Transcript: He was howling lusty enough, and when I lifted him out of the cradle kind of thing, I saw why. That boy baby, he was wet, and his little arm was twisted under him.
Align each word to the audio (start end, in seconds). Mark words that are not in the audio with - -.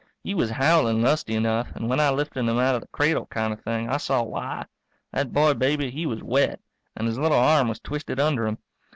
He 0.23 0.33
was 0.33 0.49
howling 0.49 1.03
lusty 1.03 1.35
enough, 1.35 1.69
and 1.75 1.87
when 1.87 1.99
I 1.99 2.09
lifted 2.09 2.39
him 2.39 2.57
out 2.57 2.73
of 2.73 2.81
the 2.81 2.87
cradle 2.87 3.27
kind 3.27 3.53
of 3.53 3.61
thing, 3.61 3.87
I 3.87 3.97
saw 3.97 4.23
why. 4.23 4.65
That 5.13 5.31
boy 5.31 5.53
baby, 5.53 5.91
he 5.91 6.07
was 6.07 6.23
wet, 6.23 6.59
and 6.97 7.05
his 7.05 7.19
little 7.19 7.37
arm 7.37 7.67
was 7.67 7.79
twisted 7.79 8.19
under 8.19 8.47
him. 8.47 8.57